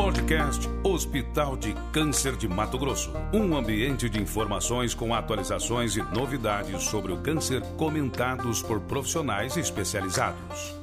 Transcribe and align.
Podcast 0.00 0.66
Hospital 0.82 1.58
de 1.58 1.74
Câncer 1.92 2.34
de 2.34 2.48
Mato 2.48 2.78
Grosso. 2.78 3.12
Um 3.34 3.54
ambiente 3.54 4.08
de 4.08 4.18
informações 4.18 4.94
com 4.94 5.12
atualizações 5.12 5.94
e 5.94 6.02
novidades 6.02 6.84
sobre 6.84 7.12
o 7.12 7.18
câncer 7.18 7.60
comentados 7.76 8.62
por 8.62 8.80
profissionais 8.80 9.58
especializados. 9.58 10.79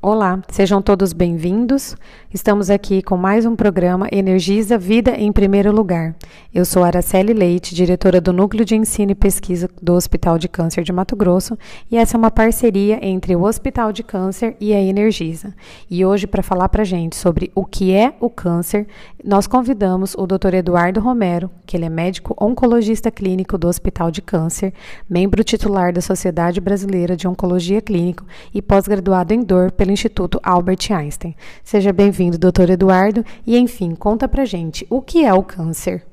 Olá, 0.00 0.40
sejam 0.48 0.80
todos 0.80 1.12
bem-vindos. 1.12 1.96
Estamos 2.32 2.70
aqui 2.70 3.02
com 3.02 3.16
mais 3.16 3.44
um 3.44 3.56
programa 3.56 4.06
Energiza 4.12 4.78
Vida 4.78 5.10
em 5.10 5.32
Primeiro 5.32 5.72
Lugar. 5.72 6.14
Eu 6.54 6.64
sou 6.64 6.84
Araceli 6.84 7.32
Leite, 7.32 7.74
diretora 7.74 8.20
do 8.20 8.32
Núcleo 8.32 8.64
de 8.64 8.76
Ensino 8.76 9.10
e 9.10 9.14
Pesquisa 9.16 9.68
do 9.82 9.94
Hospital 9.94 10.38
de 10.38 10.48
Câncer 10.48 10.84
de 10.84 10.92
Mato 10.92 11.16
Grosso, 11.16 11.58
e 11.90 11.96
essa 11.96 12.16
é 12.16 12.18
uma 12.18 12.30
parceria 12.30 13.04
entre 13.04 13.34
o 13.34 13.42
Hospital 13.42 13.90
de 13.92 14.04
Câncer 14.04 14.56
e 14.60 14.72
a 14.72 14.80
Energiza. 14.80 15.52
E 15.90 16.04
hoje, 16.04 16.28
para 16.28 16.44
falar 16.44 16.68
para 16.68 16.82
a 16.82 16.84
gente 16.84 17.16
sobre 17.16 17.50
o 17.52 17.64
que 17.64 17.92
é 17.92 18.14
o 18.20 18.30
câncer, 18.30 18.86
nós 19.24 19.48
convidamos 19.48 20.14
o 20.14 20.28
Dr. 20.28 20.54
Eduardo 20.54 21.00
Romero, 21.00 21.50
que 21.66 21.76
ele 21.76 21.86
é 21.86 21.90
médico 21.90 22.36
oncologista 22.40 23.10
clínico 23.10 23.58
do 23.58 23.66
Hospital 23.66 24.12
de 24.12 24.22
Câncer, 24.22 24.72
membro 25.10 25.42
titular 25.42 25.92
da 25.92 26.00
Sociedade 26.00 26.60
Brasileira 26.60 27.16
de 27.16 27.26
Oncologia 27.26 27.82
Clínico 27.82 28.24
e 28.54 28.62
pós-graduado 28.62 29.34
em 29.34 29.42
dor 29.42 29.72
pelo 29.72 29.88
Instituto 29.98 30.38
Albert 30.44 30.92
Einstein. 30.92 31.34
Seja 31.64 31.92
bem-vindo, 31.92 32.38
doutor 32.38 32.70
Eduardo, 32.70 33.24
e 33.44 33.58
enfim, 33.58 33.96
conta 33.96 34.28
pra 34.28 34.44
gente 34.44 34.86
o 34.88 35.02
que 35.02 35.24
é 35.24 35.34
o 35.34 35.42
câncer. 35.42 36.04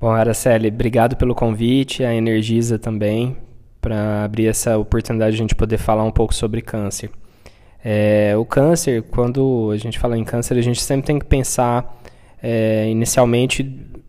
Bom, 0.00 0.10
Araceli, 0.10 0.68
obrigado 0.68 1.16
pelo 1.16 1.34
convite, 1.34 2.04
a 2.04 2.12
Energisa 2.12 2.76
também, 2.76 3.36
para 3.80 4.24
abrir 4.24 4.48
essa 4.48 4.76
oportunidade 4.76 5.36
de 5.36 5.36
a 5.36 5.42
gente 5.44 5.54
poder 5.54 5.78
falar 5.78 6.02
um 6.02 6.10
pouco 6.10 6.34
sobre 6.34 6.60
câncer. 6.60 7.10
É, 7.84 8.34
o 8.36 8.44
câncer, 8.44 9.02
quando 9.02 9.70
a 9.72 9.76
gente 9.76 10.00
fala 10.00 10.18
em 10.18 10.24
câncer, 10.24 10.58
a 10.58 10.62
gente 10.62 10.82
sempre 10.82 11.06
tem 11.06 11.18
que 11.20 11.24
pensar 11.24 12.02
é, 12.42 12.88
inicialmente 12.90 13.62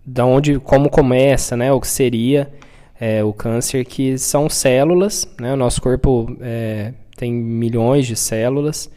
da 0.04 0.26
onde, 0.26 0.60
como 0.60 0.90
começa, 0.90 1.56
né, 1.56 1.72
o 1.72 1.80
que 1.80 1.88
seria 1.88 2.52
é, 3.00 3.24
o 3.24 3.32
câncer, 3.34 3.86
que 3.86 4.18
são 4.18 4.50
células, 4.50 5.28
né? 5.40 5.54
O 5.54 5.58
nosso 5.58 5.82
corpo 5.82 6.36
é, 6.42 6.94
tem 7.16 7.32
milhões 7.32 8.06
de 8.06 8.16
células 8.16 8.90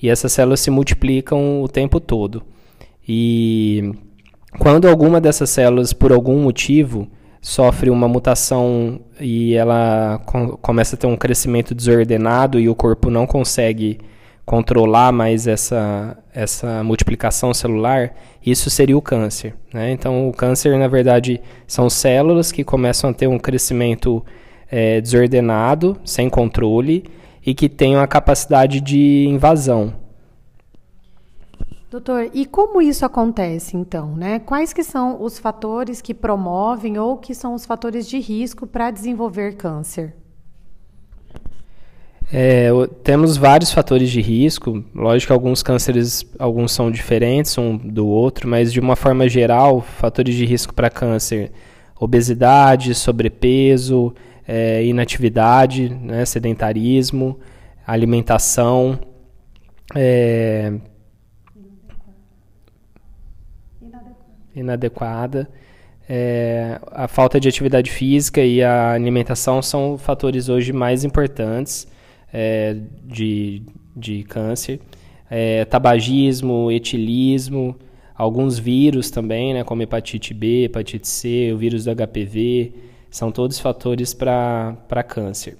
e 0.00 0.08
essas 0.08 0.32
células 0.32 0.60
se 0.60 0.70
multiplicam 0.70 1.62
o 1.62 1.68
tempo 1.68 2.00
todo. 2.00 2.42
E 3.08 3.92
quando 4.58 4.88
alguma 4.88 5.20
dessas 5.20 5.50
células, 5.50 5.92
por 5.92 6.12
algum 6.12 6.38
motivo, 6.42 7.08
sofre 7.40 7.90
uma 7.90 8.08
mutação 8.08 9.00
e 9.20 9.54
ela 9.54 10.20
com, 10.26 10.56
começa 10.56 10.96
a 10.96 10.98
ter 10.98 11.06
um 11.06 11.16
crescimento 11.16 11.74
desordenado 11.74 12.58
e 12.58 12.68
o 12.68 12.74
corpo 12.74 13.10
não 13.10 13.26
consegue 13.26 13.98
controlar 14.46 15.10
mais 15.10 15.48
essa, 15.48 16.16
essa 16.32 16.84
multiplicação 16.84 17.52
celular, 17.52 18.14
isso 18.44 18.70
seria 18.70 18.96
o 18.96 19.02
câncer. 19.02 19.56
Né? 19.74 19.90
Então, 19.90 20.28
o 20.28 20.32
câncer, 20.32 20.78
na 20.78 20.86
verdade, 20.86 21.42
são 21.66 21.90
células 21.90 22.52
que 22.52 22.62
começam 22.62 23.10
a 23.10 23.12
ter 23.12 23.26
um 23.26 23.40
crescimento 23.40 24.24
é, 24.70 25.00
desordenado, 25.00 25.96
sem 26.04 26.30
controle, 26.30 27.04
e 27.44 27.54
que 27.54 27.68
têm 27.68 27.96
uma 27.96 28.06
capacidade 28.06 28.80
de 28.80 29.26
invasão. 29.28 29.92
Doutor, 31.90 32.30
e 32.32 32.46
como 32.46 32.80
isso 32.80 33.04
acontece 33.04 33.76
então, 33.76 34.14
né? 34.14 34.38
Quais 34.38 34.72
que 34.72 34.82
são 34.82 35.22
os 35.22 35.38
fatores 35.38 36.00
que 36.00 36.12
promovem 36.12 36.98
ou 36.98 37.16
que 37.16 37.34
são 37.34 37.54
os 37.54 37.64
fatores 37.64 38.08
de 38.08 38.18
risco 38.18 38.66
para 38.66 38.90
desenvolver 38.90 39.56
câncer? 39.56 40.14
É, 42.32 42.70
temos 43.04 43.36
vários 43.36 43.72
fatores 43.72 44.10
de 44.10 44.20
risco. 44.20 44.84
Lógico 44.94 45.28
que 45.28 45.32
alguns 45.32 45.62
cânceres, 45.62 46.26
alguns 46.38 46.72
são 46.72 46.90
diferentes 46.90 47.56
um 47.56 47.76
do 47.76 48.06
outro, 48.06 48.48
mas 48.48 48.72
de 48.72 48.80
uma 48.80 48.96
forma 48.96 49.28
geral, 49.28 49.80
fatores 49.80 50.34
de 50.34 50.44
risco 50.44 50.74
para 50.74 50.90
câncer: 50.90 51.52
obesidade, 51.98 52.94
sobrepeso, 52.94 54.12
é, 54.46 54.84
inatividade, 54.84 55.88
né, 55.88 56.24
sedentarismo, 56.24 57.38
alimentação, 57.86 58.98
é, 59.94 60.72
inadequada. 64.54 65.48
É, 66.08 66.80
a 66.92 67.08
falta 67.08 67.38
de 67.38 67.48
atividade 67.48 67.90
física 67.90 68.40
e 68.40 68.62
a 68.62 68.92
alimentação 68.92 69.60
são 69.60 69.98
fatores 69.98 70.48
hoje 70.48 70.72
mais 70.72 71.04
importantes 71.04 71.86
é, 72.32 72.76
de, 73.04 73.62
de 73.96 74.22
câncer, 74.24 74.80
é, 75.30 75.64
tabagismo, 75.64 76.70
etilismo, 76.70 77.76
alguns 78.14 78.58
vírus 78.58 79.10
também, 79.10 79.54
né, 79.54 79.64
como 79.64 79.82
hepatite 79.82 80.32
B, 80.32 80.64
hepatite 80.64 81.06
C, 81.06 81.50
o 81.52 81.58
vírus 81.58 81.84
do 81.84 81.94
HPV, 81.94 82.72
são 83.10 83.30
todos 83.30 83.58
fatores 83.58 84.14
para 84.14 85.02
câncer. 85.06 85.56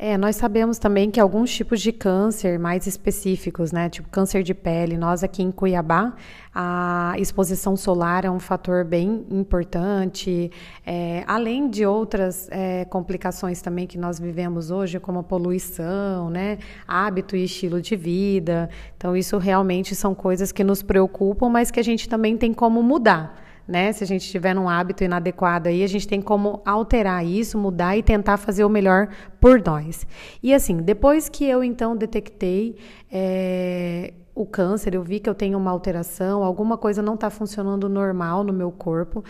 É, 0.00 0.16
nós 0.16 0.36
sabemos 0.36 0.78
também 0.78 1.10
que 1.10 1.18
alguns 1.18 1.52
tipos 1.52 1.80
de 1.80 1.90
câncer 1.90 2.56
mais 2.56 2.86
específicos, 2.86 3.72
né, 3.72 3.88
tipo 3.88 4.08
câncer 4.08 4.44
de 4.44 4.54
pele, 4.54 4.96
nós 4.96 5.24
aqui 5.24 5.42
em 5.42 5.50
Cuiabá, 5.50 6.14
a 6.54 7.14
exposição 7.18 7.76
solar 7.76 8.24
é 8.24 8.30
um 8.30 8.38
fator 8.38 8.84
bem 8.84 9.26
importante, 9.28 10.52
é, 10.86 11.24
além 11.26 11.68
de 11.68 11.84
outras 11.84 12.48
é, 12.52 12.84
complicações 12.84 13.60
também 13.60 13.88
que 13.88 13.98
nós 13.98 14.20
vivemos 14.20 14.70
hoje, 14.70 15.00
como 15.00 15.18
a 15.18 15.22
poluição, 15.24 16.30
né, 16.30 16.58
hábito 16.86 17.34
e 17.34 17.42
estilo 17.42 17.82
de 17.82 17.96
vida. 17.96 18.70
Então, 18.96 19.16
isso 19.16 19.36
realmente 19.36 19.96
são 19.96 20.14
coisas 20.14 20.52
que 20.52 20.62
nos 20.62 20.80
preocupam, 20.80 21.48
mas 21.48 21.72
que 21.72 21.80
a 21.80 21.84
gente 21.84 22.08
também 22.08 22.36
tem 22.36 22.52
como 22.52 22.84
mudar 22.84 23.47
né? 23.68 23.92
Se 23.92 24.02
a 24.02 24.06
gente 24.06 24.26
tiver 24.26 24.56
um 24.58 24.66
hábito 24.66 25.04
inadequado 25.04 25.68
aí, 25.68 25.84
a 25.84 25.86
gente 25.86 26.08
tem 26.08 26.22
como 26.22 26.62
alterar 26.64 27.24
isso, 27.24 27.58
mudar 27.58 27.98
e 27.98 28.02
tentar 28.02 28.38
fazer 28.38 28.64
o 28.64 28.68
melhor 28.70 29.08
por 29.38 29.62
nós. 29.62 30.06
E 30.42 30.54
assim, 30.54 30.78
depois 30.78 31.28
que 31.28 31.44
eu 31.44 31.62
então 31.62 31.94
detectei 31.94 32.76
é, 33.12 34.14
o 34.34 34.46
câncer, 34.46 34.94
eu 34.94 35.02
vi 35.02 35.20
que 35.20 35.28
eu 35.28 35.34
tenho 35.34 35.58
uma 35.58 35.70
alteração, 35.70 36.42
alguma 36.42 36.78
coisa 36.78 37.02
não 37.02 37.14
está 37.14 37.28
funcionando 37.28 37.90
normal 37.90 38.42
no 38.42 38.54
meu 38.54 38.72
corpo. 38.72 39.20
O 39.20 39.24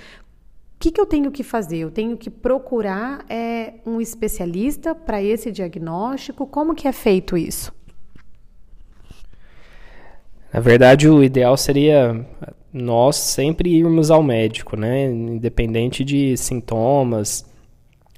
que, 0.79 0.93
que 0.93 1.01
eu 1.01 1.07
tenho 1.07 1.33
que 1.33 1.43
fazer? 1.43 1.79
Eu 1.79 1.91
tenho 1.91 2.17
que 2.17 2.31
procurar 2.31 3.25
é, 3.29 3.75
um 3.85 4.01
especialista 4.01 4.95
para 4.95 5.21
esse 5.21 5.51
diagnóstico? 5.51 6.47
Como 6.47 6.73
que 6.73 6.87
é 6.87 6.93
feito 6.93 7.37
isso? 7.37 7.77
Na 10.53 10.61
verdade, 10.61 11.09
o 11.09 11.25
ideal 11.25 11.57
seria 11.57 12.25
nós 12.73 13.17
sempre 13.17 13.71
irmos 13.71 14.11
ao 14.11 14.23
médico, 14.23 14.77
né? 14.77 15.07
Independente 15.07 16.05
de 16.05 16.37
sintomas. 16.37 17.47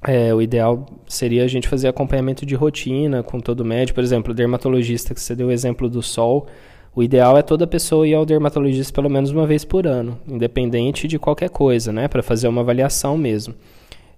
É, 0.05 0.33
o 0.33 0.41
ideal 0.41 0.85
seria 1.07 1.43
a 1.43 1.47
gente 1.47 1.67
fazer 1.67 1.87
acompanhamento 1.87 2.45
de 2.45 2.55
rotina 2.55 3.23
com 3.23 3.39
todo 3.39 3.63
médico. 3.63 3.95
Por 3.95 4.03
exemplo, 4.03 4.31
o 4.31 4.35
dermatologista, 4.35 5.13
que 5.13 5.21
você 5.21 5.35
deu 5.35 5.47
o 5.47 5.51
exemplo 5.51 5.89
do 5.89 6.01
sol. 6.01 6.47
O 6.93 7.01
ideal 7.01 7.37
é 7.37 7.41
toda 7.41 7.65
pessoa 7.65 8.05
ir 8.05 8.13
ao 8.13 8.25
dermatologista 8.25 8.93
pelo 8.93 9.09
menos 9.09 9.31
uma 9.31 9.47
vez 9.47 9.63
por 9.63 9.87
ano, 9.87 10.19
independente 10.27 11.07
de 11.07 11.17
qualquer 11.17 11.49
coisa, 11.49 11.93
né? 11.93 12.07
Para 12.07 12.21
fazer 12.21 12.47
uma 12.49 12.61
avaliação 12.61 13.17
mesmo. 13.17 13.53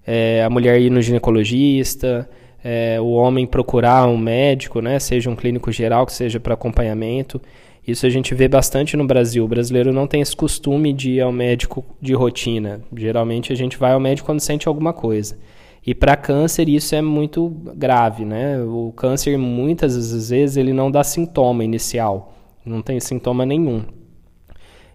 É, 0.05 0.43
a 0.43 0.49
mulher 0.49 0.81
ir 0.81 0.89
no 0.89 1.01
ginecologista, 1.01 2.27
é, 2.63 2.99
o 2.99 3.11
homem 3.11 3.45
procurar 3.45 4.07
um 4.07 4.17
médico, 4.17 4.81
né? 4.81 4.97
Seja 4.97 5.29
um 5.29 5.35
clínico 5.35 5.71
geral, 5.71 6.05
que 6.05 6.13
seja 6.13 6.39
para 6.39 6.55
acompanhamento. 6.55 7.39
Isso 7.85 8.05
a 8.05 8.09
gente 8.09 8.33
vê 8.33 8.47
bastante 8.47 8.95
no 8.95 9.05
Brasil. 9.05 9.43
O 9.43 9.47
brasileiro 9.47 9.91
não 9.91 10.07
tem 10.07 10.21
esse 10.21 10.35
costume 10.35 10.93
de 10.93 11.11
ir 11.11 11.21
ao 11.21 11.31
médico 11.31 11.83
de 12.01 12.13
rotina. 12.13 12.81
Geralmente 12.95 13.51
a 13.51 13.55
gente 13.55 13.77
vai 13.77 13.91
ao 13.91 13.99
médico 13.99 14.25
quando 14.27 14.39
sente 14.39 14.67
alguma 14.67 14.93
coisa. 14.93 15.37
E 15.85 15.93
para 15.93 16.15
câncer 16.15 16.69
isso 16.69 16.95
é 16.95 17.01
muito 17.01 17.49
grave, 17.75 18.23
né? 18.23 18.61
O 18.63 18.93
câncer 18.95 19.37
muitas 19.37 20.29
vezes 20.29 20.55
ele 20.55 20.71
não 20.71 20.89
dá 20.89 21.03
sintoma 21.03 21.63
inicial, 21.63 22.33
não 22.65 22.81
tem 22.81 22.99
sintoma 23.01 23.45
nenhum. 23.45 23.83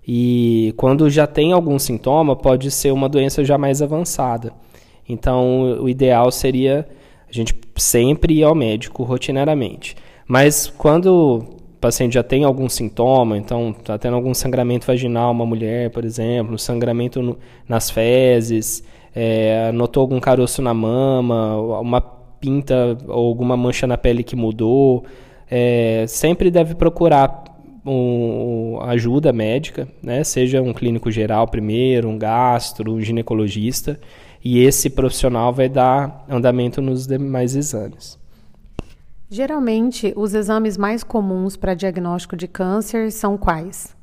E 0.07 0.73
quando 0.79 1.11
já 1.11 1.27
tem 1.27 1.53
algum 1.53 1.79
sintoma, 1.79 2.35
pode 2.35 2.71
ser 2.71 2.91
uma 2.91 3.11
doença 3.11 3.45
já 3.45 3.59
mais 3.59 3.83
avançada. 3.83 4.55
Então, 5.07 5.83
o 5.83 5.87
ideal 5.87 6.31
seria 6.31 6.89
a 7.29 7.33
gente 7.33 7.55
sempre 7.77 8.39
ir 8.39 8.45
ao 8.45 8.55
médico 8.55 9.03
rotineiramente. 9.03 9.95
Mas 10.27 10.67
quando 10.67 11.58
o 11.79 11.81
paciente 11.81 12.15
já 12.15 12.25
tem 12.25 12.43
algum 12.43 12.69
sintoma, 12.69 13.39
então 13.39 13.71
está 13.71 13.97
tendo 13.97 14.17
algum 14.17 14.35
sangramento 14.35 14.85
vaginal, 14.85 15.31
uma 15.31 15.47
mulher, 15.47 15.91
por 15.91 16.05
exemplo, 16.05 16.59
sangramento 16.59 17.23
no, 17.23 17.39
nas 17.69 17.89
fezes, 17.89 18.83
é, 19.15 19.71
notou 19.71 20.01
algum 20.01 20.19
caroço 20.19 20.61
na 20.61 20.75
mama, 20.75 21.57
uma 21.81 22.01
pinta 22.01 22.99
ou 23.07 23.29
alguma 23.29 23.57
mancha 23.57 23.87
na 23.87 23.97
pele 23.97 24.25
que 24.25 24.35
mudou, 24.35 25.05
é, 25.49 26.05
sempre 26.09 26.51
deve 26.51 26.75
procurar 26.75 27.45
um, 27.87 28.81
ajuda 28.83 29.33
médica, 29.33 29.87
né? 30.03 30.25
seja 30.25 30.61
um 30.61 30.73
clínico 30.73 31.13
geral 31.13 31.47
primeiro, 31.47 32.09
um 32.09 32.19
gastro, 32.19 32.93
um 32.93 33.01
ginecologista, 33.01 34.01
e 34.45 34.59
esse 34.65 34.91
profissional 34.91 35.53
vai 35.53 35.69
dar 35.69 36.25
andamento 36.29 36.83
nos 36.83 37.07
demais 37.07 37.55
exames. 37.55 38.19
Geralmente, 39.31 40.13
os 40.17 40.33
exames 40.33 40.79
mais 40.79 41.05
comuns 41.05 41.55
para 41.55 41.75
diagnóstico 41.75 42.35
de 42.35 42.49
câncer 42.49 43.13
são 43.13 43.37
quais? 43.37 43.95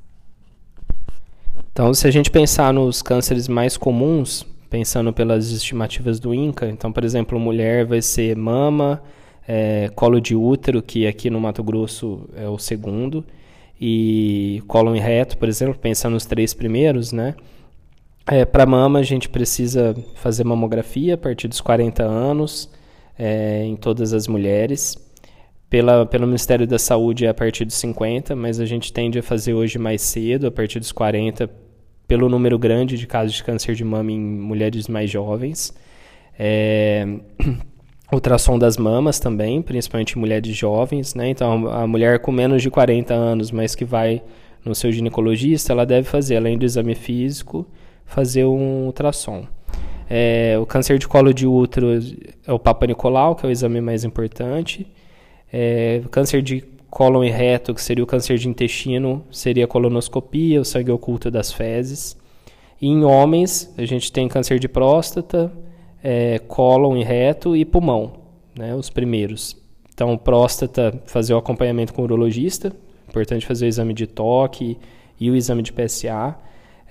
Então, 1.72 1.94
se 1.96 2.08
a 2.08 2.12
gente 2.12 2.30
pensar 2.30 2.72
nos 2.72 3.02
cânceres 3.02 3.48
mais 3.48 3.76
comuns, 3.76 4.46
pensando 4.70 5.12
pelas 5.12 5.50
estimativas 5.52 6.20
do 6.20 6.34
INCA, 6.34 6.68
então, 6.68 6.92
por 6.92 7.04
exemplo, 7.04 7.40
mulher 7.40 7.86
vai 7.86 8.04
ser 8.04 8.36
mama, 8.38 9.02
é, 9.48 9.90
colo 9.96 10.22
de 10.22 10.36
útero, 10.36 10.82
que 10.82 11.08
aqui 11.08 11.30
no 11.30 11.40
Mato 11.40 11.64
Grosso 11.64 12.30
é 12.36 12.48
o 12.48 12.60
segundo, 12.60 13.26
e 13.82 14.64
colo 14.68 14.94
reto, 14.94 15.38
por 15.38 15.50
exemplo, 15.50 15.78
pensando 15.78 16.14
nos 16.14 16.26
três 16.26 16.54
primeiros, 16.54 17.12
né? 17.12 17.36
É, 18.28 18.46
Para 18.46 18.66
mama, 18.66 19.00
a 19.00 19.04
gente 19.04 19.28
precisa 19.28 19.96
fazer 20.16 20.44
mamografia 20.44 21.16
a 21.16 21.18
partir 21.18 21.48
dos 21.48 21.62
40 21.62 22.04
anos, 22.04 22.70
é, 23.18 23.64
em 23.64 23.76
todas 23.76 24.14
as 24.14 24.28
mulheres. 24.28 25.05
Pela, 25.70 26.06
pelo 26.06 26.28
Ministério 26.28 26.68
da 26.68 26.78
Saúde 26.78 27.26
é 27.26 27.30
a 27.30 27.34
partir 27.34 27.66
dos 27.66 27.76
50, 27.76 28.36
mas 28.36 28.60
a 28.60 28.66
gente 28.66 28.94
tende 28.94 29.20
a 29.20 29.24
fazer 29.24 29.54
hoje 29.54 29.78
mais 29.78 30.02
cedo, 30.02 30.48
a 30.48 30.52
partir 30.52 30.80
dos 30.80 30.92
40, 30.92 31.50
pelo 32.08 32.30
número 32.30 32.58
grande 32.58 32.98
de 32.98 33.08
casos 33.08 33.36
de 33.36 33.44
câncer 33.44 33.76
de 33.76 33.84
mama 33.84 34.12
em 34.12 34.20
mulheres 34.20 34.88
mais 34.88 35.10
jovens. 35.10 35.74
É, 36.38 37.08
ultrassom 38.12 38.60
das 38.60 38.78
mamas 38.78 39.20
também, 39.20 39.62
principalmente 39.62 40.14
em 40.14 40.20
mulheres 40.20 40.56
jovens, 40.56 41.16
né? 41.16 41.30
Então, 41.30 41.68
a 41.68 41.88
mulher 41.88 42.20
com 42.20 42.32
menos 42.32 42.62
de 42.62 42.70
40 42.70 43.14
anos, 43.14 43.52
mas 43.52 43.74
que 43.74 43.84
vai 43.84 44.22
no 44.64 44.76
seu 44.76 44.92
ginecologista, 44.92 45.74
ela 45.74 45.86
deve 45.86 46.08
fazer, 46.08 46.38
além 46.38 46.58
do 46.58 46.66
exame 46.66 46.96
físico, 46.96 47.68
fazer 48.06 48.46
um 48.46 48.86
ultrassom. 48.86 49.46
É, 50.10 50.56
o 50.60 50.66
câncer 50.66 51.00
de 51.00 51.08
colo 51.08 51.34
de 51.34 51.48
útero 51.48 51.88
é 52.46 52.54
o 52.54 52.60
Papa 52.60 52.86
Nicolau, 52.86 53.36
que 53.36 53.46
é 53.46 53.50
o 53.50 53.52
exame 53.52 53.82
mais 53.82 54.04
importante. 54.04 54.88
É, 55.52 56.02
câncer 56.12 56.42
de 56.42 56.64
cólon 56.90 57.24
e 57.24 57.30
reto, 57.30 57.74
que 57.74 57.82
seria 57.82 58.04
o 58.04 58.08
câncer 58.08 58.38
de 58.38 58.48
intestino, 58.48 59.24
seria 59.30 59.66
a 59.66 59.68
colonoscopia, 59.68 60.62
o 60.62 60.66
sangue 60.66 60.92
oculto 60.92 61.30
das 61.30 61.52
fezes. 61.52 62.18
E 62.82 62.88
em 62.88 63.04
homens, 63.04 63.74
a 63.78 63.86
gente 63.86 64.12
tem 64.12 64.28
câncer 64.28 64.60
de 64.60 64.68
próstata, 64.68 65.52
é, 66.04 66.40
cólon 66.40 66.96
e 66.98 67.04
reto 67.04 67.56
e 67.56 67.66
pulmão, 67.66 68.14
né, 68.58 68.76
os 68.76 68.90
primeiros. 68.90 69.58
Então, 69.94 70.18
próstata, 70.18 71.02
fazer 71.06 71.34
o 71.34 71.38
acompanhamento 71.38 71.94
com 71.94 72.02
o 72.02 72.06
urologista, 72.06 72.72
importante 73.08 73.46
fazer 73.46 73.66
o 73.66 73.68
exame 73.68 73.94
de 73.94 74.06
toque 74.06 74.78
e 75.20 75.32
o 75.32 75.36
exame 75.36 75.62
de 75.62 75.72
PSA. 75.72 76.38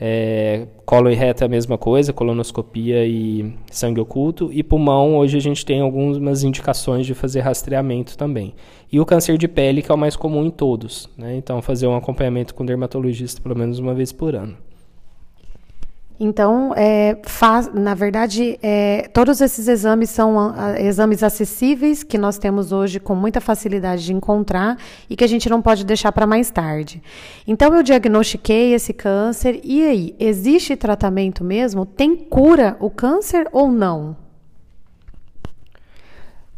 É, 0.07 0.67
colo 0.85 1.11
e 1.11 1.15
reta 1.15 1.45
é 1.45 1.47
a 1.47 1.49
mesma 1.49 1.79
coisa, 1.79 2.13
colonoscopia 2.13 3.07
e 3.07 3.55
sangue 3.71 3.99
oculto. 3.99 4.51
E 4.53 4.63
pulmão, 4.63 5.17
hoje 5.17 5.39
a 5.39 5.41
gente 5.41 5.65
tem 5.65 5.81
algumas 5.81 6.45
indicações 6.45 7.07
de 7.07 7.15
fazer 7.15 7.41
rastreamento 7.41 8.15
também. 8.19 8.55
E 8.93 9.01
o 9.01 9.07
câncer 9.07 9.39
de 9.39 9.49
pele, 9.49 9.81
que 9.81 9.91
é 9.91 9.95
o 9.95 9.97
mais 9.97 10.15
comum 10.15 10.45
em 10.45 10.51
todos. 10.51 11.09
Né? 11.17 11.37
Então, 11.39 11.63
fazer 11.63 11.87
um 11.87 11.97
acompanhamento 11.97 12.55
com 12.55 12.67
dermatologista 12.67 13.41
pelo 13.41 13.57
menos 13.57 13.79
uma 13.79 13.95
vez 13.95 14.13
por 14.13 14.35
ano. 14.35 14.55
Então, 16.19 16.73
é, 16.77 17.19
faz, 17.25 17.73
na 17.75 17.93
verdade, 17.93 18.57
é, 18.63 19.09
todos 19.13 19.41
esses 19.41 19.67
exames 19.67 20.11
são 20.11 20.39
a, 20.39 20.81
exames 20.81 21.25
acessíveis 21.25 22.05
que 22.05 22.17
nós 22.17 22.39
temos 22.39 22.71
hoje 22.71 23.01
com 23.01 23.17
muita 23.17 23.41
facilidade 23.41 24.05
de 24.05 24.13
encontrar 24.13 24.79
e 25.11 25.17
que 25.17 25.25
a 25.25 25.27
gente 25.27 25.49
não 25.51 25.61
pode 25.61 25.85
deixar 25.85 26.13
para 26.13 26.27
mais 26.27 26.51
tarde. 26.51 27.03
Então, 27.47 27.75
eu 27.75 27.83
diagnostiquei 27.83 28.75
esse 28.75 28.93
câncer 28.93 29.61
e 29.65 29.83
aí, 29.83 30.15
existe 30.21 30.77
tratamento 30.77 31.43
mesmo? 31.43 31.85
Tem 31.85 32.15
cura 32.15 32.77
o 32.79 32.89
câncer 32.89 33.49
ou 33.53 33.71
não? 33.73 34.17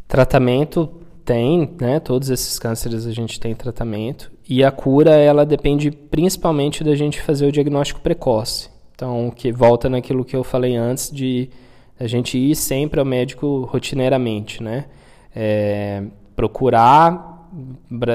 Tratamento 0.06 0.90
tem, 1.24 1.74
né? 1.80 1.98
Todos 1.98 2.28
esses 2.28 2.58
cânceres 2.58 3.06
a 3.06 3.10
gente 3.10 3.40
tem 3.40 3.54
tratamento 3.54 4.30
e 4.48 4.62
a 4.62 4.70
cura 4.70 5.16
ela 5.16 5.44
depende 5.46 5.90
principalmente 5.90 6.84
da 6.84 6.94
gente 6.94 7.20
fazer 7.20 7.46
o 7.46 7.52
diagnóstico 7.52 8.00
precoce. 8.00 8.75
Então, 8.96 9.30
que 9.30 9.52
volta 9.52 9.90
naquilo 9.90 10.24
que 10.24 10.34
eu 10.34 10.42
falei 10.42 10.74
antes 10.74 11.10
de 11.10 11.50
a 12.00 12.06
gente 12.06 12.38
ir 12.38 12.56
sempre 12.56 12.98
ao 12.98 13.04
médico 13.04 13.68
rotineiramente, 13.70 14.62
né? 14.62 14.86
É, 15.34 16.02
procurar, 16.34 17.46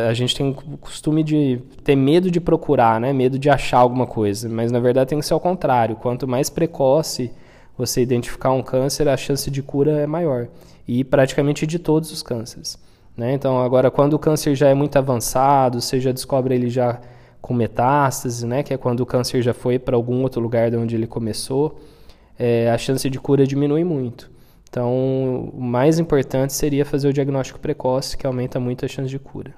a 0.08 0.14
gente 0.16 0.36
tem 0.36 0.50
o 0.50 0.78
costume 0.78 1.24
de 1.24 1.62
ter 1.84 1.96
medo 1.96 2.32
de 2.32 2.42
procurar, 2.42 3.00
né? 3.00 3.14
Medo 3.14 3.38
de 3.38 3.48
achar 3.48 3.78
alguma 3.78 4.08
coisa, 4.08 4.50
mas 4.50 4.72
na 4.72 4.80
verdade 4.80 5.12
tem 5.12 5.20
que 5.20 5.26
ser 5.26 5.34
ao 5.34 5.40
contrário. 5.40 5.96
Quanto 5.98 6.28
mais 6.28 6.50
precoce 6.50 7.32
você 7.78 8.02
identificar 8.02 8.52
um 8.52 8.64
câncer, 8.64 9.08
a 9.08 9.16
chance 9.16 9.52
de 9.52 9.62
cura 9.62 9.92
é 10.00 10.08
maior. 10.08 10.48
E 10.88 11.04
praticamente 11.04 11.68
de 11.68 11.78
todos 11.78 12.12
os 12.12 12.24
cânceres. 12.24 12.80
Né? 13.16 13.34
Então, 13.34 13.62
agora, 13.62 13.92
quando 13.92 14.14
o 14.14 14.20
câncer 14.20 14.56
já 14.56 14.68
é 14.68 14.74
muito 14.74 14.98
avançado, 14.98 15.80
você 15.80 16.00
já 16.00 16.12
descobre 16.12 16.56
ele 16.56 16.70
já 16.72 17.00
com 17.42 17.54
metástase, 17.54 18.46
né, 18.46 18.64
que 18.64 18.74
é 18.74 18.78
quando 18.78 19.00
o 19.02 19.06
câncer 19.06 19.42
já 19.42 19.54
foi 19.54 19.80
para 19.80 19.96
algum 19.96 20.22
outro 20.22 20.40
lugar 20.40 20.70
de 20.70 20.78
onde 20.78 20.96
ele 20.96 21.08
começou, 21.08 21.80
é, 22.38 22.70
a 22.70 22.78
chance 22.78 23.10
de 23.10 23.20
cura 23.20 23.46
diminui 23.48 23.84
muito. 23.84 24.32
Então, 24.70 25.52
o 25.54 25.62
mais 25.62 26.00
importante 26.00 26.54
seria 26.54 26.86
fazer 26.86 27.10
o 27.10 27.14
diagnóstico 27.14 27.60
precoce, 27.60 28.16
que 28.16 28.26
aumenta 28.26 28.60
muito 28.60 28.86
a 28.86 28.88
chance 28.88 29.10
de 29.10 29.20
cura. 29.20 29.54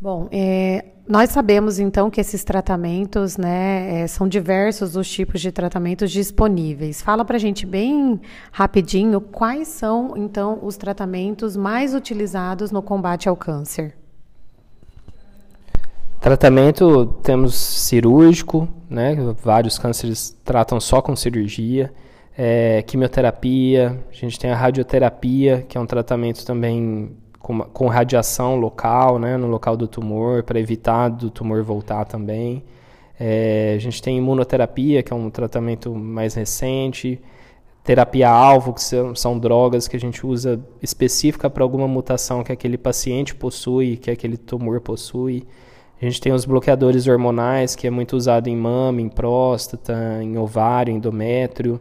Bom, 0.00 0.28
é, 0.30 0.84
nós 1.08 1.30
sabemos 1.30 1.80
então 1.80 2.08
que 2.08 2.20
esses 2.20 2.44
tratamentos, 2.44 3.36
né, 3.36 4.02
é, 4.02 4.06
são 4.06 4.28
diversos 4.28 4.94
os 4.94 5.10
tipos 5.10 5.40
de 5.40 5.50
tratamentos 5.50 6.12
disponíveis. 6.12 7.02
Fala 7.02 7.24
para 7.24 7.36
gente 7.36 7.66
bem 7.66 8.20
rapidinho 8.52 9.20
quais 9.20 9.66
são 9.68 10.14
então 10.16 10.60
os 10.62 10.76
tratamentos 10.76 11.56
mais 11.56 11.94
utilizados 11.94 12.70
no 12.70 12.80
combate 12.80 13.28
ao 13.28 13.36
câncer. 13.36 13.96
Tratamento 16.28 17.06
temos 17.22 17.54
cirúrgico, 17.54 18.68
né? 18.90 19.16
Vários 19.42 19.78
cânceres 19.78 20.38
tratam 20.44 20.78
só 20.78 21.00
com 21.00 21.16
cirurgia. 21.16 21.90
É, 22.36 22.82
quimioterapia, 22.82 23.98
a 24.10 24.14
gente 24.14 24.38
tem 24.38 24.50
a 24.50 24.54
radioterapia, 24.54 25.64
que 25.66 25.78
é 25.78 25.80
um 25.80 25.86
tratamento 25.86 26.44
também 26.44 27.16
com, 27.38 27.60
com 27.60 27.86
radiação 27.86 28.56
local, 28.56 29.18
né? 29.18 29.38
No 29.38 29.46
local 29.46 29.74
do 29.74 29.88
tumor, 29.88 30.42
para 30.42 30.60
evitar 30.60 31.08
do 31.08 31.30
tumor 31.30 31.62
voltar 31.62 32.04
também. 32.04 32.62
É, 33.18 33.72
a 33.74 33.80
gente 33.80 34.02
tem 34.02 34.18
imunoterapia, 34.18 35.02
que 35.02 35.10
é 35.10 35.16
um 35.16 35.30
tratamento 35.30 35.94
mais 35.94 36.34
recente. 36.34 37.18
Terapia-alvo, 37.82 38.74
que 38.74 38.82
são, 38.82 39.14
são 39.14 39.38
drogas 39.38 39.88
que 39.88 39.96
a 39.96 40.00
gente 40.00 40.26
usa 40.26 40.60
específica 40.82 41.48
para 41.48 41.64
alguma 41.64 41.88
mutação 41.88 42.44
que 42.44 42.52
aquele 42.52 42.76
paciente 42.76 43.34
possui, 43.34 43.96
que 43.96 44.10
aquele 44.10 44.36
tumor 44.36 44.78
possui. 44.82 45.46
A 46.00 46.04
gente 46.04 46.20
tem 46.20 46.32
os 46.32 46.44
bloqueadores 46.44 47.08
hormonais, 47.08 47.74
que 47.74 47.86
é 47.86 47.90
muito 47.90 48.16
usado 48.16 48.48
em 48.48 48.56
mama, 48.56 49.00
em 49.00 49.08
próstata, 49.08 50.20
em 50.22 50.38
ovário, 50.38 50.94
endométrio. 50.94 51.80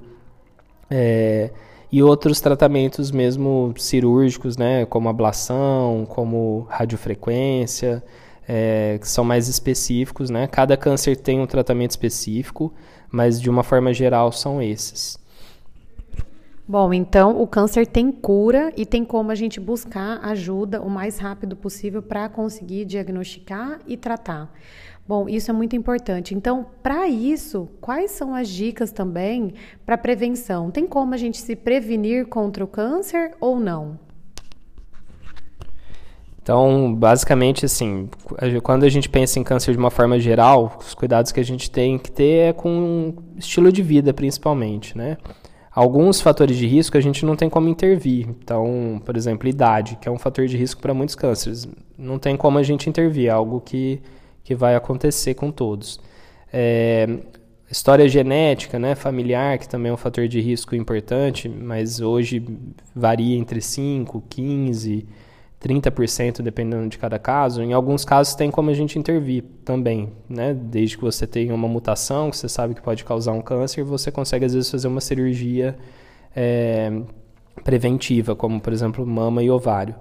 É, 0.90 1.52
e 1.92 2.02
outros 2.02 2.42
tratamentos 2.42 3.12
mesmo 3.12 3.74
cirúrgicos, 3.78 4.58
né, 4.58 4.86
como 4.86 5.08
ablação, 5.08 6.06
como 6.10 6.66
radiofrequência, 6.70 8.04
é, 8.48 8.98
que 9.00 9.08
são 9.08 9.24
mais 9.24 9.48
específicos. 9.48 10.30
Né? 10.30 10.48
Cada 10.48 10.76
câncer 10.76 11.16
tem 11.16 11.40
um 11.40 11.46
tratamento 11.46 11.92
específico, 11.92 12.74
mas 13.12 13.40
de 13.40 13.50
uma 13.50 13.64
forma 13.64 13.94
geral 13.94 14.32
são 14.32 14.62
esses. 14.62 15.18
Bom, 16.70 16.94
então 16.94 17.42
o 17.42 17.48
câncer 17.48 17.88
tem 17.88 18.12
cura 18.12 18.74
e 18.76 18.86
tem 18.86 19.06
como 19.06 19.32
a 19.32 19.36
gente 19.36 19.58
buscar 19.58 20.20
ajuda 20.22 20.82
o 20.82 20.90
mais 20.90 21.18
rápido 21.18 21.56
possível 21.56 22.02
para 22.02 22.28
conseguir 22.28 22.84
diagnosticar 22.84 23.80
e 23.88 23.96
tratar. 23.96 24.52
Bom, 25.08 25.30
isso 25.30 25.50
é 25.50 25.54
muito 25.54 25.78
importante. 25.78 26.36
Então, 26.36 26.66
para 26.84 27.08
isso, 27.08 27.70
quais 27.80 28.12
são 28.12 28.36
as 28.36 28.50
dicas 28.50 28.92
também 28.92 29.54
para 29.86 29.98
prevenção? 29.98 30.70
Tem 30.70 30.86
como 30.86 31.14
a 31.14 31.18
gente 31.18 31.38
se 31.38 31.56
prevenir 31.56 32.28
contra 32.28 32.62
o 32.62 32.68
câncer 32.68 33.34
ou 33.40 33.58
não? 33.58 33.98
Então, 36.44 36.94
basicamente, 36.94 37.66
assim, 37.66 38.10
quando 38.62 38.84
a 38.84 38.90
gente 38.90 39.08
pensa 39.08 39.40
em 39.40 39.44
câncer 39.44 39.72
de 39.72 39.78
uma 39.78 39.92
forma 39.92 40.20
geral, 40.20 40.78
os 40.82 40.94
cuidados 40.94 41.32
que 41.32 41.40
a 41.40 41.44
gente 41.44 41.72
tem 41.72 41.98
que 41.98 42.12
ter 42.12 42.50
é 42.50 42.54
com 42.54 43.14
estilo 43.38 43.72
de 43.72 43.82
vida, 43.82 44.14
principalmente, 44.14 44.98
né? 44.98 45.18
Alguns 45.78 46.20
fatores 46.20 46.58
de 46.58 46.66
risco 46.66 46.98
a 46.98 47.00
gente 47.00 47.24
não 47.24 47.36
tem 47.36 47.48
como 47.48 47.70
intervir. 47.70 48.28
Então, 48.28 49.00
por 49.06 49.16
exemplo, 49.16 49.48
idade, 49.48 49.96
que 50.02 50.10
é 50.10 50.12
um 50.12 50.18
fator 50.18 50.48
de 50.48 50.58
risco 50.58 50.82
para 50.82 50.92
muitos 50.92 51.14
cânceres. 51.14 51.68
Não 51.96 52.18
tem 52.18 52.36
como 52.36 52.58
a 52.58 52.64
gente 52.64 52.90
intervir, 52.90 53.28
é 53.28 53.30
algo 53.30 53.62
que, 53.62 54.02
que 54.44 54.56
vai 54.56 54.74
acontecer 54.74 55.36
com 55.36 55.52
todos. 55.52 56.00
É, 56.52 57.20
história 57.70 58.10
genética, 58.10 58.80
né, 58.80 58.96
familiar, 58.96 59.60
que 59.60 59.70
também 59.70 59.92
é 59.92 59.94
um 59.94 59.98
fator 59.98 60.28
de 60.28 60.42
risco 60.42 60.76
importante, 60.76 61.48
mas 61.48 62.02
hoje 62.02 62.44
varia 62.96 63.38
entre 63.38 63.62
5, 63.62 64.24
15, 64.28 65.06
30% 65.62 66.42
dependendo 66.42 66.88
de 66.88 66.98
cada 66.98 67.18
caso. 67.18 67.62
Em 67.62 67.74
alguns 67.74 68.06
casos 68.06 68.36
tem 68.36 68.52
como 68.52 68.70
a 68.70 68.74
gente 68.74 68.98
intervir 69.00 69.44
também, 69.66 70.12
né? 70.30 70.54
Desde 70.54 70.98
que 70.98 71.04
você 71.04 71.26
tenha 71.26 71.54
uma 71.54 71.68
mutação, 71.68 72.30
que 72.30 72.38
você 72.38 72.48
sabe 72.48 72.76
que 72.76 72.82
pode 72.82 73.04
causar 73.04 73.32
um 73.32 73.42
câncer, 73.42 73.84
você 73.84 74.12
consegue 74.12 74.46
às 74.46 74.54
vezes 74.54 74.70
fazer 74.70 74.88
uma 74.88 75.02
cirurgia 75.02 75.78
é, 76.36 76.92
preventiva, 77.64 78.36
como 78.36 78.62
por 78.62 78.72
exemplo 78.72 79.06
mama 79.06 79.42
e 79.42 79.50
ovário. 79.50 79.96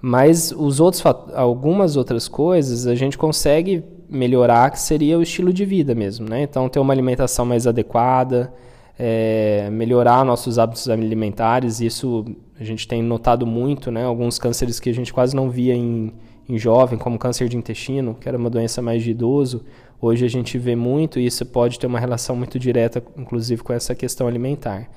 Mas 0.00 0.50
os 0.50 0.80
outros, 0.80 1.04
algumas 1.32 1.96
outras 1.96 2.26
coisas 2.26 2.88
a 2.88 2.94
gente 2.96 3.16
consegue 3.16 3.84
melhorar, 4.08 4.70
que 4.70 4.80
seria 4.80 5.16
o 5.16 5.22
estilo 5.22 5.52
de 5.52 5.64
vida 5.64 5.94
mesmo, 5.94 6.28
né? 6.28 6.42
Então, 6.42 6.68
ter 6.68 6.80
uma 6.80 6.92
alimentação 6.92 7.46
mais 7.46 7.68
adequada, 7.68 8.52
é, 8.98 9.70
melhorar 9.70 10.24
nossos 10.24 10.58
hábitos 10.58 10.88
alimentares, 10.88 11.80
isso 11.80 12.24
a 12.62 12.64
gente 12.64 12.86
tem 12.86 13.02
notado 13.02 13.46
muito, 13.46 13.90
né? 13.90 14.04
Alguns 14.04 14.38
cânceres 14.38 14.78
que 14.78 14.88
a 14.88 14.94
gente 14.94 15.12
quase 15.12 15.34
não 15.34 15.50
via 15.50 15.74
em, 15.74 16.12
em 16.48 16.56
jovem, 16.56 16.98
como 16.98 17.18
câncer 17.18 17.48
de 17.48 17.56
intestino, 17.56 18.14
que 18.14 18.28
era 18.28 18.38
uma 18.38 18.48
doença 18.48 18.80
mais 18.80 19.02
de 19.02 19.10
idoso, 19.10 19.64
hoje 20.00 20.24
a 20.24 20.28
gente 20.28 20.56
vê 20.58 20.76
muito 20.76 21.18
e 21.18 21.26
isso 21.26 21.44
pode 21.44 21.78
ter 21.78 21.86
uma 21.86 21.98
relação 21.98 22.36
muito 22.36 22.58
direta, 22.58 23.02
inclusive, 23.16 23.62
com 23.62 23.72
essa 23.72 23.94
questão 23.94 24.26
alimentar. 24.26 24.88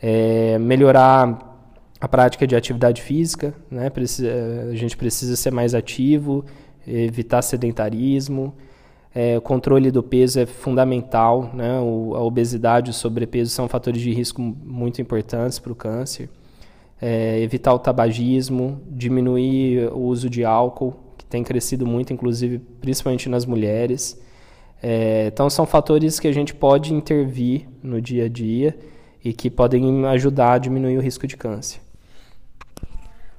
É, 0.00 0.58
melhorar 0.58 1.54
a 1.98 2.06
prática 2.06 2.46
de 2.46 2.54
atividade 2.54 3.00
física, 3.00 3.54
né? 3.70 3.88
Precisa, 3.88 4.30
a 4.70 4.74
gente 4.74 4.96
precisa 4.96 5.34
ser 5.36 5.50
mais 5.50 5.74
ativo, 5.74 6.44
evitar 6.86 7.40
sedentarismo. 7.40 8.54
É, 9.14 9.38
o 9.38 9.40
controle 9.40 9.90
do 9.90 10.02
peso 10.02 10.38
é 10.38 10.44
fundamental, 10.44 11.50
né? 11.54 11.80
O, 11.80 12.14
a 12.14 12.22
obesidade 12.22 12.90
e 12.90 12.92
o 12.92 12.94
sobrepeso 12.94 13.50
são 13.50 13.66
fatores 13.66 14.02
de 14.02 14.12
risco 14.12 14.42
muito 14.42 15.00
importantes 15.00 15.58
para 15.58 15.72
o 15.72 15.74
câncer. 15.74 16.28
É, 17.00 17.40
evitar 17.40 17.74
o 17.74 17.78
tabagismo, 17.78 18.80
diminuir 18.88 19.92
o 19.92 20.00
uso 20.00 20.30
de 20.30 20.44
álcool, 20.44 20.94
que 21.18 21.24
tem 21.26 21.42
crescido 21.42 21.86
muito, 21.86 22.12
inclusive, 22.12 22.58
principalmente 22.80 23.28
nas 23.28 23.44
mulheres. 23.44 24.20
É, 24.82 25.26
então, 25.26 25.50
são 25.50 25.66
fatores 25.66 26.18
que 26.18 26.28
a 26.28 26.32
gente 26.32 26.54
pode 26.54 26.94
intervir 26.94 27.68
no 27.82 28.00
dia 28.00 28.24
a 28.24 28.28
dia 28.28 28.76
e 29.24 29.32
que 29.32 29.50
podem 29.50 30.06
ajudar 30.06 30.52
a 30.52 30.58
diminuir 30.58 30.96
o 30.96 31.00
risco 31.00 31.26
de 31.26 31.36
câncer. 31.36 31.80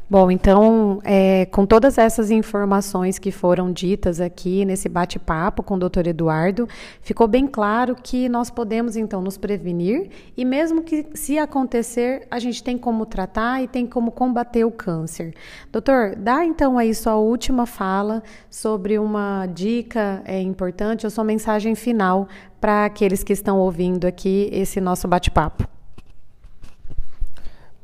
Bom, 0.10 0.32
então, 0.32 1.02
é, 1.04 1.48
com 1.48 1.66
todas 1.66 1.98
essas 1.98 2.32
informações 2.32 3.20
que 3.20 3.30
foram 3.30 3.74
ditas 3.74 4.22
aqui 4.22 4.64
nesse 4.64 4.88
bate-papo 4.88 5.62
com 5.62 5.74
o 5.74 5.78
doutor 5.78 6.08
Eduardo, 6.08 6.66
ficou 7.02 7.28
bem 7.28 7.46
claro 7.46 7.94
que 7.94 8.30
nós 8.30 8.50
podemos, 8.50 8.96
então, 8.96 9.22
nos 9.22 9.38
prevenir 9.38 10.10
e, 10.38 10.46
mesmo 10.46 10.82
que 10.82 11.06
se 11.14 11.38
acontecer, 11.38 12.26
a 12.32 12.40
gente 12.40 12.64
tem 12.64 12.78
como 12.78 13.06
tratar 13.06 13.62
e 13.62 13.68
tem 13.68 13.86
como 13.86 14.10
combater 14.10 14.64
o 14.64 14.72
câncer. 14.72 15.34
Doutor, 15.74 16.16
dá 16.16 16.46
então 16.46 16.78
aí 16.78 16.96
sua 16.96 17.18
última 17.18 17.66
fala 17.66 18.24
sobre 18.50 18.98
uma 18.98 19.46
dica 19.48 20.22
é, 20.24 20.42
importante, 20.42 21.06
a 21.06 21.10
sua 21.10 21.26
mensagem 21.26 21.76
final 21.76 22.30
para 22.62 22.86
aqueles 22.86 23.24
que 23.24 23.34
estão 23.34 23.60
ouvindo 23.60 24.08
aqui 24.08 24.50
esse 24.54 24.80
nosso 24.80 25.06
bate-papo. 25.06 25.77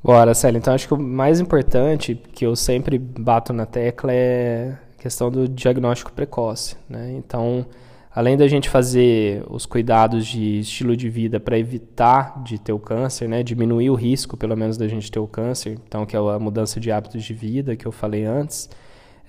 Bora, 0.03 0.33
Célia. 0.33 0.57
Então, 0.57 0.73
acho 0.73 0.85
que 0.85 0.93
o 0.93 0.99
mais 0.99 1.39
importante, 1.39 2.13
que 2.33 2.45
eu 2.45 2.57
sempre 2.57 2.97
bato 2.99 3.53
na 3.53 3.65
tecla, 3.65 4.11
é 4.11 4.77
a 4.99 5.01
questão 5.01 5.31
do 5.31 5.47
diagnóstico 5.47 6.11
precoce. 6.11 6.75
Né? 6.89 7.13
Então, 7.17 7.65
além 8.13 8.35
da 8.35 8.45
gente 8.45 8.67
fazer 8.67 9.45
os 9.49 9.65
cuidados 9.65 10.27
de 10.27 10.59
estilo 10.59 10.97
de 10.97 11.07
vida 11.07 11.39
para 11.39 11.57
evitar 11.57 12.43
de 12.43 12.59
ter 12.59 12.73
o 12.73 12.79
câncer, 12.79 13.29
né? 13.29 13.43
diminuir 13.43 13.91
o 13.91 13.95
risco, 13.95 14.35
pelo 14.35 14.57
menos, 14.57 14.77
da 14.77 14.89
gente 14.89 15.09
ter 15.09 15.19
o 15.19 15.27
câncer, 15.27 15.79
então, 15.87 16.05
que 16.05 16.17
é 16.17 16.19
a 16.19 16.37
mudança 16.37 16.81
de 16.81 16.91
hábitos 16.91 17.23
de 17.23 17.33
vida 17.33 17.77
que 17.77 17.85
eu 17.85 17.91
falei 17.93 18.25
antes, 18.25 18.69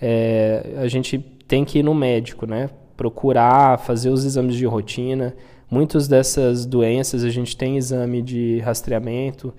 é, 0.03 0.75
a 0.79 0.89
gente 0.89 1.21
tem 1.47 1.65
que 1.65 1.79
ir 1.79 1.83
no 1.85 1.95
médico, 1.95 2.47
né? 2.47 2.69
procurar 2.97 3.79
fazer 3.79 4.11
os 4.11 4.25
exames 4.25 4.57
de 4.57 4.67
rotina. 4.67 5.37
Muitas 5.71 6.09
dessas 6.09 6.67
doenças 6.67 7.23
a 7.23 7.31
gente 7.31 7.57
tem 7.57 7.77
exame 7.77 8.21
de 8.21 8.59
rastreamento, 8.59 9.55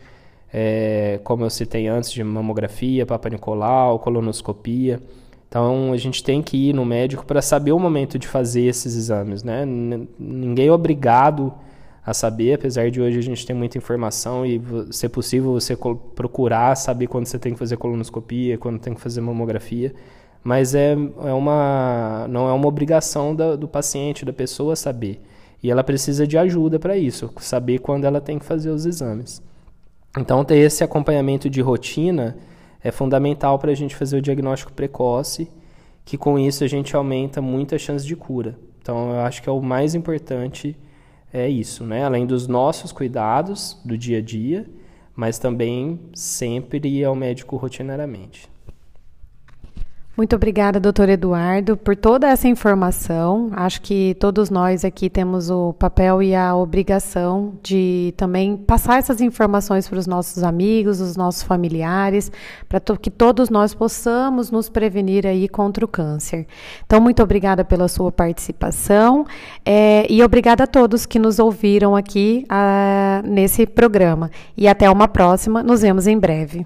é, 0.53 1.19
como 1.23 1.43
eu 1.43 1.49
citei 1.49 1.87
antes, 1.87 2.11
de 2.11 2.23
mamografia, 2.23 3.05
Papa 3.05 3.29
Nicolau, 3.29 3.99
colonoscopia. 3.99 5.01
Então 5.47 5.93
a 5.93 5.97
gente 5.97 6.23
tem 6.23 6.41
que 6.41 6.69
ir 6.69 6.73
no 6.73 6.85
médico 6.85 7.25
para 7.25 7.41
saber 7.41 7.71
o 7.71 7.79
momento 7.79 8.19
de 8.19 8.27
fazer 8.27 8.63
esses 8.63 8.95
exames, 8.95 9.43
né? 9.43 9.65
Ninguém 9.65 10.67
é 10.67 10.71
obrigado 10.71 11.53
a 12.05 12.13
saber, 12.13 12.53
apesar 12.53 12.91
de 12.91 13.01
hoje 13.01 13.17
a 13.17 13.21
gente 13.21 13.45
ter 13.45 13.53
muita 13.53 13.77
informação 13.77 14.45
e 14.45 14.61
ser 14.91 15.09
possível 15.09 15.53
você 15.53 15.75
procurar 16.13 16.75
saber 16.75 17.07
quando 17.07 17.25
você 17.25 17.39
tem 17.39 17.53
que 17.53 17.59
fazer 17.59 17.77
colonoscopia, 17.77 18.57
quando 18.57 18.79
tem 18.79 18.93
que 18.93 19.01
fazer 19.01 19.21
mamografia, 19.21 19.93
mas 20.43 20.75
é, 20.75 20.91
é 20.91 21.33
uma 21.33 22.27
não 22.29 22.47
é 22.47 22.53
uma 22.53 22.67
obrigação 22.67 23.35
da, 23.35 23.55
do 23.55 23.67
paciente, 23.67 24.23
da 24.25 24.33
pessoa 24.33 24.75
saber. 24.75 25.21
E 25.63 25.71
ela 25.71 25.83
precisa 25.83 26.27
de 26.27 26.37
ajuda 26.37 26.77
para 26.77 26.95
isso, 26.95 27.31
saber 27.39 27.79
quando 27.79 28.05
ela 28.05 28.21
tem 28.21 28.37
que 28.37 28.45
fazer 28.45 28.69
os 28.69 28.85
exames. 28.85 29.41
Então, 30.17 30.43
ter 30.45 30.57
esse 30.57 30.83
acompanhamento 30.83 31.49
de 31.49 31.61
rotina 31.61 32.37
é 32.83 32.91
fundamental 32.91 33.59
para 33.59 33.71
a 33.71 33.75
gente 33.75 33.95
fazer 33.95 34.17
o 34.17 34.21
diagnóstico 34.21 34.71
precoce, 34.71 35.49
que 36.05 36.17
com 36.17 36.39
isso 36.39 36.63
a 36.63 36.67
gente 36.67 36.95
aumenta 36.95 37.41
muito 37.41 37.75
a 37.75 37.77
chance 37.77 38.05
de 38.05 38.15
cura. 38.15 38.57
Então, 38.81 39.11
eu 39.11 39.19
acho 39.21 39.41
que 39.41 39.49
é 39.49 39.51
o 39.51 39.61
mais 39.61 39.95
importante 39.95 40.77
é 41.33 41.49
isso, 41.49 41.83
né? 41.83 42.05
Além 42.05 42.25
dos 42.25 42.47
nossos 42.47 42.93
cuidados 42.93 43.77
do 43.83 43.97
dia 43.97 44.19
a 44.19 44.21
dia, 44.21 44.65
mas 45.13 45.37
também 45.37 45.99
sempre 46.13 46.87
ir 46.87 47.03
ao 47.03 47.15
médico 47.15 47.57
rotineiramente. 47.57 48.47
Muito 50.17 50.33
obrigada, 50.33 50.79
doutor 50.79 51.09
Eduardo, 51.09 51.75
por 51.75 51.93
toda 51.93 52.29
essa 52.29 52.47
informação. 52.47 53.49
Acho 53.51 53.81
que 53.81 54.15
todos 54.17 54.49
nós 54.49 54.85
aqui 54.85 55.09
temos 55.09 55.49
o 55.49 55.73
papel 55.73 56.23
e 56.23 56.33
a 56.33 56.55
obrigação 56.55 57.55
de 57.61 58.13
também 58.15 58.55
passar 58.55 58.97
essas 58.97 59.19
informações 59.19 59.89
para 59.89 59.99
os 59.99 60.07
nossos 60.07 60.41
amigos, 60.41 61.01
os 61.01 61.17
nossos 61.17 61.43
familiares, 61.43 62.31
para 62.69 62.79
que 62.95 63.11
todos 63.11 63.49
nós 63.49 63.73
possamos 63.73 64.49
nos 64.49 64.69
prevenir 64.69 65.27
aí 65.27 65.49
contra 65.49 65.83
o 65.83 65.87
câncer. 65.87 66.47
Então, 66.85 67.01
muito 67.01 67.21
obrigada 67.21 67.65
pela 67.65 67.89
sua 67.89 68.09
participação 68.09 69.25
é, 69.65 70.07
e 70.09 70.23
obrigada 70.23 70.63
a 70.63 70.67
todos 70.67 71.05
que 71.05 71.19
nos 71.19 71.39
ouviram 71.39 71.93
aqui 71.93 72.45
a, 72.47 73.19
ah, 73.19 73.27
nesse 73.27 73.67
programa. 73.67 74.31
E 74.55 74.65
até 74.65 74.89
uma 74.89 75.09
próxima. 75.09 75.61
Nos 75.61 75.81
vemos 75.81 76.07
em 76.07 76.17
breve. 76.17 76.65